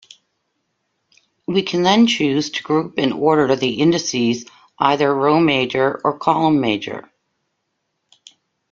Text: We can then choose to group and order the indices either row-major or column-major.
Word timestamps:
We 1.45 1.61
can 1.61 1.83
then 1.83 2.07
choose 2.07 2.49
to 2.49 2.63
group 2.63 2.95
and 2.97 3.13
order 3.13 3.55
the 3.55 3.75
indices 3.81 4.45
either 4.79 5.13
row-major 5.13 6.01
or 6.03 6.17
column-major. 6.17 7.07